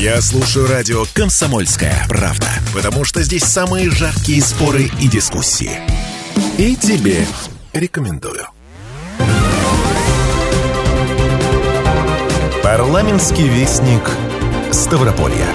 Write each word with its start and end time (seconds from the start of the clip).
Я 0.00 0.20
слушаю 0.20 0.68
радио 0.68 1.04
«Комсомольская 1.12 2.06
правда», 2.08 2.46
потому 2.72 3.02
что 3.02 3.20
здесь 3.20 3.42
самые 3.42 3.90
жаркие 3.90 4.40
споры 4.40 4.84
и 5.00 5.08
дискуссии. 5.08 5.72
И 6.56 6.76
тебе 6.76 7.26
рекомендую. 7.72 8.46
Парламентский 12.62 13.48
вестник 13.48 14.08
Ставрополья. 14.70 15.48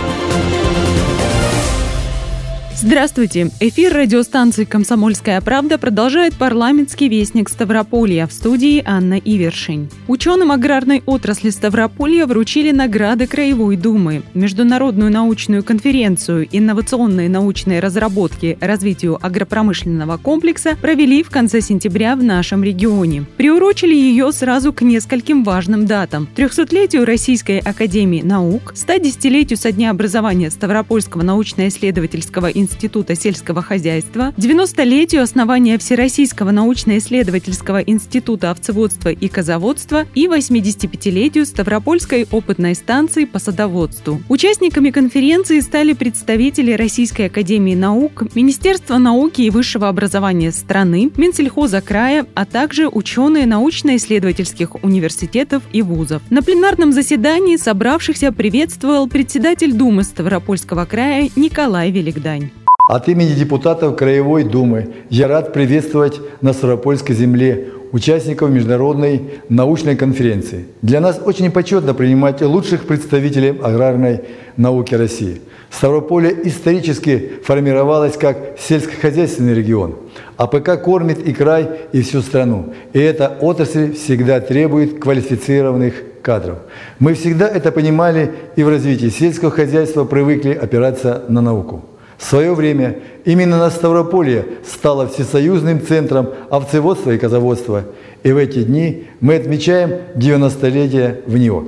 Здравствуйте! 2.85 3.49
Эфир 3.61 3.93
радиостанции 3.93 4.65
«Комсомольская 4.65 5.39
правда» 5.39 5.77
продолжает 5.77 6.33
парламентский 6.33 7.07
вестник 7.07 7.47
Ставрополья 7.47 8.27
в 8.27 8.33
студии 8.33 8.83
Анна 8.85 9.13
Ивершин. 9.13 9.89
Ученым 10.09 10.51
аграрной 10.51 11.01
отрасли 11.05 11.49
Ставрополья 11.49 12.25
вручили 12.25 12.71
награды 12.71 13.25
Краевой 13.25 13.77
Думы, 13.77 14.23
Международную 14.33 15.13
научную 15.13 15.63
конференцию 15.63 16.45
«Инновационные 16.51 17.29
научные 17.29 17.79
разработки 17.79 18.57
развитию 18.59 19.17
агропромышленного 19.25 20.17
комплекса» 20.17 20.75
провели 20.75 21.23
в 21.23 21.29
конце 21.29 21.61
сентября 21.61 22.17
в 22.17 22.23
нашем 22.23 22.65
регионе. 22.65 23.23
Приурочили 23.37 23.95
ее 23.95 24.33
сразу 24.33 24.73
к 24.73 24.81
нескольким 24.81 25.45
важным 25.45 25.85
датам. 25.85 26.27
300-летию 26.35 27.05
Российской 27.05 27.59
Академии 27.59 28.21
Наук, 28.21 28.73
110-летию 28.75 29.55
со 29.55 29.71
дня 29.71 29.89
образования 29.89 30.51
Ставропольского 30.51 31.21
научно-исследовательского 31.21 32.47
института 32.47 32.72
Института 32.73 33.15
сельского 33.15 33.61
хозяйства, 33.61 34.33
90-летию 34.35 35.21
основания 35.21 35.77
Всероссийского 35.77 36.49
научно-исследовательского 36.49 37.81
института 37.81 38.49
овцеводства 38.49 39.09
и 39.09 39.27
козоводства 39.27 40.05
и 40.15 40.25
85-летию 40.25 41.45
Ставропольской 41.45 42.27
опытной 42.31 42.73
станции 42.73 43.25
по 43.25 43.37
садоводству. 43.37 44.21
Участниками 44.27 44.89
конференции 44.89 45.59
стали 45.59 45.93
представители 45.93 46.71
Российской 46.71 47.27
академии 47.27 47.75
наук, 47.75 48.23
Министерства 48.33 48.97
науки 48.97 49.41
и 49.41 49.51
высшего 49.51 49.87
образования 49.87 50.51
страны, 50.51 51.11
Минсельхоза 51.15 51.79
края, 51.81 52.25
а 52.33 52.45
также 52.45 52.87
ученые 52.87 53.45
научно-исследовательских 53.45 54.83
университетов 54.83 55.61
и 55.71 55.83
вузов. 55.83 56.23
На 56.31 56.41
пленарном 56.41 56.91
заседании 56.91 57.57
собравшихся 57.57 58.31
приветствовал 58.31 59.07
председатель 59.07 59.73
Думы 59.73 60.03
Ставропольского 60.03 60.85
края 60.85 61.29
Николай 61.35 61.91
Великдань. 61.91 62.49
От 62.93 63.07
имени 63.07 63.33
депутатов 63.33 63.95
Краевой 63.95 64.43
Думы 64.43 64.89
я 65.09 65.27
рад 65.27 65.51
приветствовать 65.51 66.21
на 66.41 66.53
Ставропольской 66.53 67.15
земле 67.15 67.69
участников 67.91 68.51
международной 68.51 69.39
научной 69.49 69.95
конференции. 69.95 70.65
Для 70.83 70.99
нас 70.99 71.19
очень 71.25 71.49
почетно 71.49 71.95
принимать 71.95 72.43
лучших 72.43 72.85
представителей 72.85 73.59
аграрной 73.63 74.21
науки 74.57 74.93
России. 74.93 75.41
Ставрополье 75.71 76.37
исторически 76.43 77.31
формировалось 77.43 78.15
как 78.15 78.59
сельскохозяйственный 78.59 79.55
регион. 79.55 79.95
АПК 80.37 80.79
кормит 80.79 81.17
и 81.27 81.33
край, 81.33 81.67
и 81.93 82.03
всю 82.03 82.21
страну. 82.21 82.75
И 82.93 82.99
эта 82.99 83.35
отрасль 83.41 83.93
всегда 83.95 84.39
требует 84.39 84.99
квалифицированных 84.99 85.95
кадров. 86.21 86.59
Мы 86.99 87.15
всегда 87.15 87.47
это 87.47 87.71
понимали 87.71 88.33
и 88.55 88.61
в 88.61 88.69
развитии 88.69 89.09
сельского 89.09 89.49
хозяйства 89.49 90.05
привыкли 90.05 90.53
опираться 90.53 91.23
на 91.27 91.41
науку. 91.41 91.85
В 92.23 92.25
свое 92.25 92.53
время 92.55 92.99
именно 93.25 93.57
на 93.57 93.69
Ставрополье 93.69 94.45
стало 94.65 95.09
всесоюзным 95.09 95.85
центром 95.85 96.29
овцеводства 96.49 97.11
и 97.11 97.17
козоводства. 97.17 97.83
И 98.23 98.31
в 98.31 98.37
эти 98.37 98.63
дни 98.63 99.09
мы 99.19 99.35
отмечаем 99.35 99.99
90-летие 100.15 101.21
в 101.27 101.37
НИОК. 101.37 101.67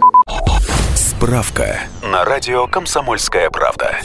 Справка 0.95 1.81
на 2.01 2.23
радио 2.23 2.67
«Комсомольская 2.67 3.49
правда» 3.49 3.97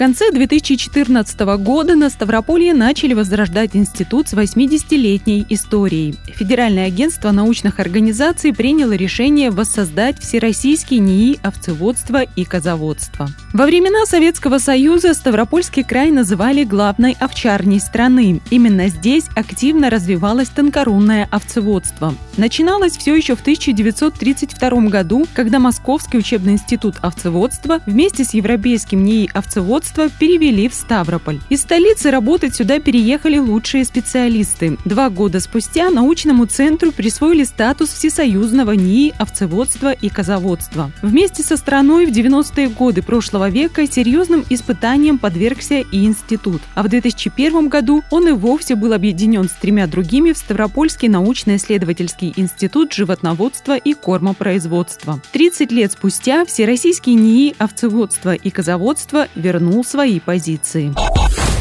конце 0.00 0.32
2014 0.32 1.40
года 1.58 1.94
на 1.94 2.08
Ставрополье 2.08 2.72
начали 2.72 3.12
возрождать 3.12 3.76
институт 3.76 4.30
с 4.30 4.32
80-летней 4.32 5.44
историей. 5.50 6.14
Федеральное 6.24 6.86
агентство 6.86 7.32
научных 7.32 7.80
организаций 7.80 8.54
приняло 8.54 8.92
решение 8.92 9.50
воссоздать 9.50 10.18
всероссийский 10.18 11.00
НИИ 11.00 11.40
овцеводства 11.42 12.22
и 12.22 12.46
козоводства. 12.46 13.28
Во 13.52 13.66
времена 13.66 14.06
Советского 14.06 14.56
Союза 14.56 15.12
Ставропольский 15.12 15.84
край 15.84 16.10
называли 16.10 16.64
главной 16.64 17.14
овчарней 17.20 17.78
страны. 17.78 18.40
Именно 18.48 18.88
здесь 18.88 19.26
активно 19.36 19.90
развивалось 19.90 20.48
тонкорунное 20.48 21.28
овцеводство. 21.30 22.14
Начиналось 22.38 22.96
все 22.96 23.14
еще 23.14 23.36
в 23.36 23.42
1932 23.42 24.70
году, 24.88 25.26
когда 25.34 25.58
Московский 25.58 26.16
учебный 26.16 26.54
институт 26.54 26.94
овцеводства 27.02 27.80
вместе 27.84 28.24
с 28.24 28.32
Европейским 28.32 29.04
НИИ 29.04 29.28
овцеводства 29.34 29.89
производства 29.90 30.18
перевели 30.18 30.68
в 30.68 30.74
Ставрополь. 30.74 31.40
Из 31.48 31.62
столицы 31.62 32.10
работать 32.10 32.54
сюда 32.54 32.78
переехали 32.78 33.38
лучшие 33.38 33.84
специалисты. 33.84 34.76
Два 34.84 35.10
года 35.10 35.40
спустя 35.40 35.90
научному 35.90 36.46
центру 36.46 36.92
присвоили 36.92 37.44
статус 37.44 37.90
всесоюзного 37.90 38.72
НИИ 38.72 39.14
овцеводства 39.18 39.92
и 39.92 40.08
козоводства. 40.08 40.90
Вместе 41.02 41.42
со 41.42 41.56
страной 41.56 42.06
в 42.06 42.10
90-е 42.10 42.68
годы 42.68 43.02
прошлого 43.02 43.48
века 43.48 43.86
серьезным 43.86 44.44
испытанием 44.50 45.18
подвергся 45.18 45.80
и 45.80 46.04
институт. 46.04 46.62
А 46.74 46.82
в 46.82 46.88
2001 46.88 47.68
году 47.68 48.02
он 48.10 48.28
и 48.28 48.32
вовсе 48.32 48.74
был 48.74 48.92
объединен 48.92 49.48
с 49.48 49.52
тремя 49.52 49.86
другими 49.86 50.32
в 50.32 50.38
Ставропольский 50.38 51.08
научно-исследовательский 51.08 52.32
институт 52.36 52.92
животноводства 52.92 53.76
и 53.76 53.94
кормопроизводства. 53.94 55.20
30 55.32 55.72
лет 55.72 55.92
спустя 55.92 56.44
Всероссийский 56.44 57.14
НИИ 57.14 57.54
овцеводства 57.58 58.34
и 58.34 58.50
козоводства 58.50 59.28
вернул 59.34 59.79
развернул 59.80 59.84
свои 59.84 60.20
позиции. 60.20 60.94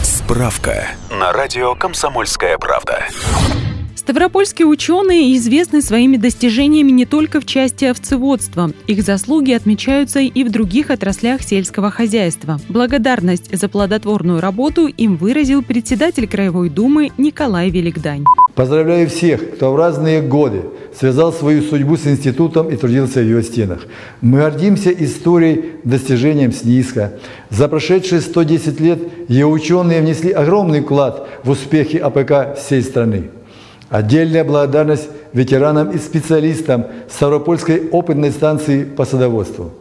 Справка 0.03 0.87
на 1.09 1.31
радио 1.31 1.75
«Комсомольская 1.75 2.57
правда». 2.57 3.05
Ставропольские 4.09 4.65
ученые 4.65 5.37
известны 5.37 5.83
своими 5.83 6.17
достижениями 6.17 6.89
не 6.89 7.05
только 7.05 7.39
в 7.39 7.45
части 7.45 7.85
овцеводства. 7.85 8.71
Их 8.87 9.03
заслуги 9.03 9.51
отмечаются 9.51 10.19
и 10.19 10.43
в 10.43 10.49
других 10.49 10.89
отраслях 10.89 11.43
сельского 11.43 11.91
хозяйства. 11.91 12.59
Благодарность 12.69 13.55
за 13.55 13.69
плодотворную 13.69 14.41
работу 14.41 14.87
им 14.87 15.15
выразил 15.15 15.61
председатель 15.61 16.27
Краевой 16.27 16.69
Думы 16.69 17.11
Николай 17.19 17.69
Великдань. 17.69 18.23
Поздравляю 18.55 19.07
всех, 19.09 19.57
кто 19.57 19.73
в 19.73 19.75
разные 19.75 20.23
годы 20.23 20.63
связал 20.99 21.31
свою 21.31 21.61
судьбу 21.61 21.95
с 21.95 22.07
институтом 22.07 22.67
и 22.67 22.77
трудился 22.77 23.19
в 23.19 23.29
его 23.29 23.43
стенах. 23.43 23.85
Мы 24.21 24.39
гордимся 24.39 24.89
историей, 24.89 25.73
достижением 25.83 26.51
СНИСКа. 26.51 27.13
За 27.51 27.67
прошедшие 27.67 28.21
110 28.21 28.79
лет 28.79 28.99
ее 29.27 29.45
ученые 29.45 30.01
внесли 30.01 30.31
огромный 30.31 30.81
вклад 30.81 31.29
в 31.43 31.51
успехи 31.51 31.97
АПК 31.97 32.57
всей 32.57 32.81
страны. 32.81 33.29
Отдельная 33.89 34.43
благодарность 34.43 35.09
ветеранам 35.33 35.89
и 35.89 35.97
специалистам 35.97 36.85
Ставропольской 37.09 37.89
опытной 37.89 38.31
станции 38.31 38.83
по 38.83 39.03
садоводству, 39.03 39.71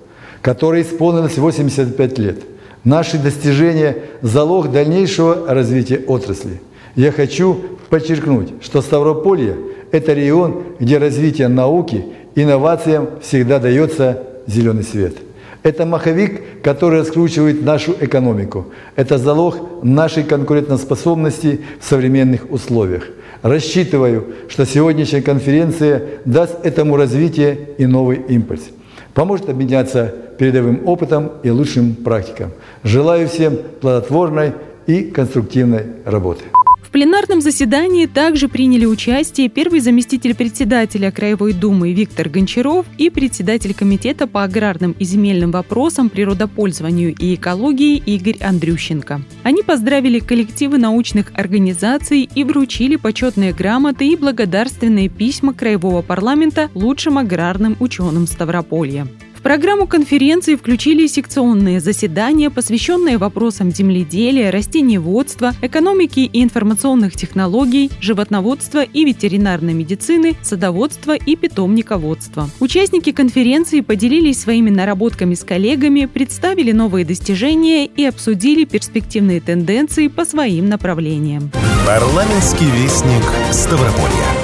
которой 0.41 0.83
исполнилось 0.83 1.37
85 1.37 2.19
лет. 2.19 2.39
Наши 2.85 3.19
достижения– 3.19 3.97
залог 4.23 4.73
дальнейшего 4.73 5.53
развития 5.53 6.01
отрасли. 6.07 6.61
Я 6.97 7.13
хочу 7.13 7.61
подчеркнуть, 7.91 8.55
что 8.63 8.81
Ставрополье– 8.81 9.57
это 9.93 10.15
регион, 10.15 10.63
где 10.79 10.97
развитие 10.97 11.49
науки, 11.49 12.05
инновациям 12.35 13.09
всегда 13.21 13.59
дается 13.59 14.23
зеленый 14.47 14.85
свет. 14.85 15.17
Это 15.63 15.85
маховик, 15.85 16.63
который 16.63 17.01
раскручивает 17.01 17.63
нашу 17.63 17.95
экономику. 18.01 18.67
Это 18.97 19.19
залог 19.19 19.83
нашей 19.83 20.23
конкурентоспособности 20.23 21.61
в 21.81 21.85
современных 21.85 22.51
условиях. 22.51 23.09
Рассчитываю, 23.43 24.27
что 24.49 24.67
сегодняшняя 24.67 25.23
конференция 25.23 26.03
даст 26.25 26.65
этому 26.65 26.97
развитие 26.97 27.71
и 27.79 27.87
новый 27.87 28.19
импульс. 28.29 28.71
Поможет 29.15 29.49
обменяться 29.49 30.15
передовым 30.39 30.87
опытом 30.87 31.33
и 31.43 31.51
лучшим 31.51 31.95
практикам. 31.95 32.51
Желаю 32.83 33.29
всем 33.29 33.59
плодотворной 33.81 34.53
и 34.87 35.03
конструктивной 35.03 35.83
работы. 36.05 36.45
В 36.89 36.91
пленарном 36.91 37.43
заседании 37.43 38.07
также 38.07 38.49
приняли 38.49 38.87
участие 38.87 39.51
первый 39.51 39.81
заместитель 39.81 40.35
председателя 40.35 41.11
Краевой 41.11 41.53
Думы 41.53 41.93
Виктор 41.93 42.31
Гончаров 42.31 42.87
и 42.97 43.11
председатель 43.11 43.75
Комитета 43.75 44.27
по 44.27 44.43
аграрным 44.43 44.93
и 44.93 45.05
земельным 45.05 45.51
вопросам, 45.51 46.09
природопользованию 46.09 47.15
и 47.15 47.35
экологии 47.35 47.99
Игорь 47.99 48.39
Андрющенко. 48.43 49.21
Они 49.43 49.63
поздравили 49.63 50.19
коллективы 50.19 50.79
научных 50.79 51.31
организаций 51.35 52.27
и 52.35 52.43
вручили 52.43 52.97
почетные 52.97 53.53
грамоты 53.53 54.09
и 54.09 54.17
благодарственные 54.17 55.11
письма 55.11 55.53
Краевого 55.53 56.01
парламента 56.01 56.71
лучшим 56.73 57.19
аграрным 57.19 57.77
ученым 57.81 58.27
Ставрополья 58.27 59.07
программу 59.49 59.87
конференции 59.87 60.57
включили 60.57 61.07
секционные 61.07 61.81
заседания, 61.81 62.51
посвященные 62.51 63.17
вопросам 63.17 63.71
земледелия, 63.71 64.51
растениеводства, 64.51 65.55
экономики 65.63 66.21
и 66.21 66.43
информационных 66.43 67.17
технологий, 67.17 67.91
животноводства 67.99 68.83
и 68.83 69.07
ветеринарной 69.07 69.73
медицины, 69.73 70.37
садоводства 70.43 71.17
и 71.17 71.35
питомниководства. 71.35 72.51
Участники 72.61 73.11
конференции 73.11 73.81
поделились 73.81 74.39
своими 74.39 74.69
наработками 74.69 75.33
с 75.33 75.45
коллегами, 75.45 76.05
представили 76.05 76.73
новые 76.73 77.07
достижения 77.07 77.87
и 77.87 78.05
обсудили 78.05 78.67
перспективные 78.67 79.41
тенденции 79.41 80.09
по 80.09 80.27
своим 80.27 80.69
направлениям. 80.69 81.51
Парламентский 81.87 82.67
вестник 82.67 83.25
Ставрополья. 83.51 84.38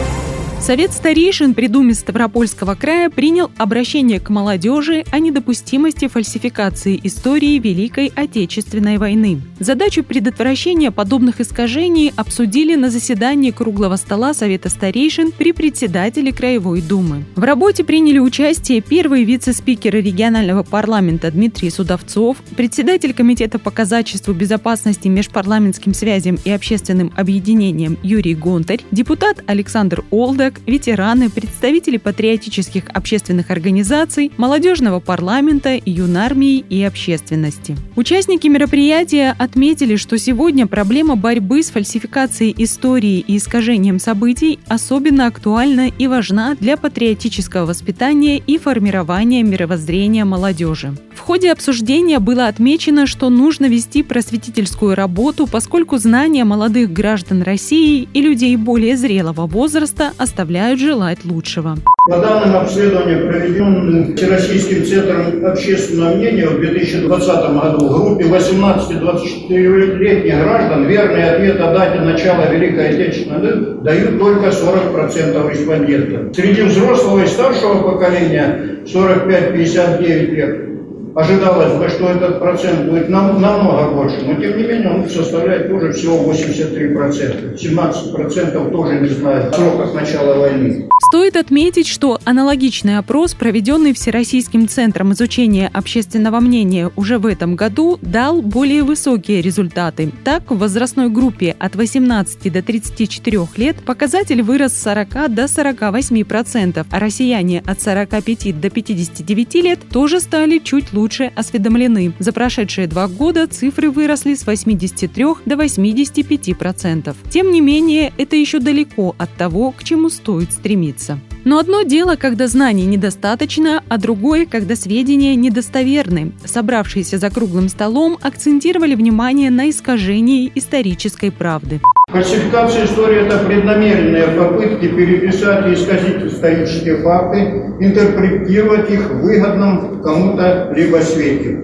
Совет 0.64 0.94
старейшин 0.94 1.52
при 1.52 1.66
Думе 1.66 1.93
Ставропольского 1.93 2.75
края 2.75 3.11
принял 3.11 3.50
обращение 3.58 4.19
к 4.19 4.31
молодежи 4.31 5.05
о 5.11 5.19
недопустимости 5.19 6.08
фальсификации 6.08 6.99
истории 7.02 7.58
Великой 7.58 8.11
Отечественной 8.16 8.96
войны. 8.96 9.43
Задачу 9.61 10.02
предотвращения 10.02 10.90
подобных 10.90 11.43
искажений 11.43 12.14
обсудили 12.16 12.76
на 12.76 12.88
заседании 12.88 13.50
круглого 13.50 13.96
стола 13.96 14.32
Совета 14.32 14.70
старейшин 14.70 15.32
при 15.32 15.52
председателе 15.52 16.32
Краевой 16.32 16.81
Думы. 16.81 17.25
В 17.37 17.44
работе 17.44 17.84
приняли 17.84 18.19
участие 18.19 18.81
первый 18.81 19.25
вице-спикер 19.25 19.93
регионального 19.93 20.62
парламента 20.62 21.31
Дмитрий 21.31 21.69
Судовцов, 21.69 22.38
председатель 22.56 23.12
Комитета 23.12 23.58
по 23.58 23.70
казачеству, 23.70 24.32
безопасности, 24.32 25.08
межпарламентским 25.08 25.93
связям 25.93 26.38
и 26.43 26.50
общественным 26.50 27.12
объединениям 27.14 27.99
Юрий 28.02 28.34
Гонтарь, 28.34 28.81
депутат 28.93 29.44
Александр 29.46 30.02
Олдак, 30.10 30.53
коллег, 30.54 30.60
ветераны, 30.66 31.30
представители 31.30 31.96
патриотических 31.96 32.84
общественных 32.88 33.50
организаций, 33.50 34.32
молодежного 34.36 35.00
парламента, 35.00 35.80
юнармии 35.84 36.64
и 36.68 36.82
общественности. 36.82 37.76
Участники 37.96 38.48
мероприятия 38.48 39.34
отметили, 39.38 39.96
что 39.96 40.18
сегодня 40.18 40.66
проблема 40.66 41.16
борьбы 41.16 41.62
с 41.62 41.70
фальсификацией 41.70 42.54
истории 42.58 43.20
и 43.20 43.36
искажением 43.36 43.98
событий 43.98 44.58
особенно 44.68 45.26
актуальна 45.26 45.88
и 45.88 46.06
важна 46.06 46.54
для 46.54 46.76
патриотического 46.76 47.66
воспитания 47.66 48.38
и 48.38 48.58
формирования 48.58 49.42
мировоззрения 49.42 50.24
молодежи. 50.24 50.94
В 51.14 51.20
ходе 51.20 51.52
обсуждения 51.52 52.18
было 52.18 52.48
отмечено, 52.48 53.06
что 53.06 53.30
нужно 53.30 53.66
вести 53.66 54.02
просветительскую 54.02 54.94
работу, 54.94 55.46
поскольку 55.46 55.96
знания 55.96 56.44
молодых 56.44 56.92
граждан 56.92 57.42
России 57.42 58.08
и 58.12 58.20
людей 58.20 58.56
более 58.56 58.96
зрелого 58.96 59.46
возраста 59.46 60.12
оставляют 60.18 60.44
желать 60.79 61.25
лучшего. 61.25 61.76
По 62.11 62.19
данным 62.19 62.56
обследования, 62.56 63.26
проведенным 63.26 64.14
Всероссийским 64.14 64.85
центром 64.85 65.46
общественного 65.46 66.14
мнения 66.14 66.49
в 66.49 66.61
2020 66.61 67.55
году, 67.55 67.88
в 67.88 67.94
группе 67.94 68.25
18-24-летних 68.25 70.38
граждан 70.38 70.87
верный 70.87 71.31
ответ 71.31 71.58
о 71.61 71.73
дате 71.73 72.00
начала 72.00 72.52
Великой 72.52 72.91
Отечественной 72.91 73.82
дают 73.82 74.19
только 74.19 74.49
40% 74.49 75.50
респондентов. 75.50 76.37
Среди 76.37 76.61
взрослого 76.62 77.23
и 77.23 77.26
старшего 77.26 77.91
поколения 77.91 78.81
45-59 78.85 80.31
лет 80.31 80.73
ожидалось 81.14 81.78
бы, 81.78 81.88
что 81.88 82.08
этот 82.08 82.40
процент 82.40 82.90
будет 82.90 83.08
нам, 83.08 83.40
намного 83.40 83.93
больше, 83.94 84.19
но 84.25 84.34
тем 84.34 84.56
не 84.56 84.64
менее 84.64 84.90
он 84.90 85.08
составляет 85.08 85.69
тоже 85.69 85.93
всего 85.93 86.32
83%. 86.32 87.55
17% 87.56 88.72
тоже 88.72 89.00
не 89.00 89.08
знают 89.08 89.55
сроков 89.55 89.94
начала 89.94 90.38
войны. 90.38 90.88
Стоит 91.08 91.37
отметить, 91.37 91.87
что 91.87 92.19
аналогичный 92.25 92.99
опрос, 92.99 93.34
проведенный 93.34 93.93
Всероссийским 93.93 94.69
центром 94.69 95.12
изучения 95.12 95.70
общественного 95.72 96.40
мнения 96.40 96.90
уже 96.96 97.19
в 97.19 97.26
этом 97.26 97.55
году, 97.55 97.99
дал 98.02 98.43
более 98.43 98.82
высокие 98.82 99.40
результаты. 99.40 100.10
Так, 100.25 100.50
в 100.50 100.58
возрастной 100.58 101.10
группе 101.10 101.55
от 101.58 101.76
18 101.76 102.52
до 102.52 102.62
34 102.62 103.38
лет 103.56 103.76
показатель 103.84 104.43
вырос 104.43 104.72
с 104.72 104.82
40 104.82 105.34
до 105.34 105.44
48%, 105.44 106.87
а 106.90 106.99
россияне 106.99 107.62
от 107.64 107.81
45 107.81 108.60
до 108.60 108.70
59 108.70 109.55
лет 109.56 109.78
тоже 109.93 110.20
стали 110.20 110.58
чуть 110.58 110.93
лучше 110.93 111.03
лучше 111.04 111.30
осведомлены. 111.36 112.14
За 112.18 112.32
прошедшие 112.32 112.86
два 112.86 113.08
года 113.08 113.46
цифры 113.46 113.90
выросли 113.90 114.34
с 114.34 114.46
83 114.46 115.24
до 115.44 115.56
85 115.56 116.56
процентов. 116.56 117.18
Тем 117.28 117.52
не 117.52 117.60
менее, 117.60 118.10
это 118.16 118.36
еще 118.36 118.58
далеко 118.58 119.14
от 119.18 119.30
того, 119.34 119.70
к 119.72 119.84
чему 119.84 120.08
стоит 120.08 120.50
стремиться. 120.52 121.20
Но 121.44 121.58
одно 121.58 121.82
дело, 121.82 122.17
когда 122.17 122.46
знаний 122.46 122.87
недостаточно, 122.87 123.82
а 123.88 123.99
другое, 123.99 124.46
когда 124.46 124.75
сведения 124.76 125.37
недостоверны. 125.37 126.32
Собравшиеся 126.43 127.19
за 127.19 127.29
круглым 127.29 127.69
столом 127.69 128.17
акцентировали 128.23 128.94
внимание 128.94 129.50
на 129.50 129.69
искажении 129.69 130.50
исторической 130.55 131.31
правды. 131.31 131.81
Фальсификация 132.11 132.87
истории– 132.87 133.26
это 133.26 133.38
преднамеренные 133.41 134.29
попытки 134.38 134.88
переписать 134.88 135.69
и 135.69 135.75
исказить 135.75 136.32
исторические 136.32 136.99
факты, 137.02 137.41
интерпретировать 137.81 138.91
их 138.91 139.11
в 139.11 139.20
выгодном 139.20 140.00
кому-то 140.02 140.73
либо 140.75 140.99
свете. 140.99 141.62